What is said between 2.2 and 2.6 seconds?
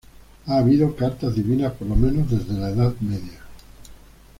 desde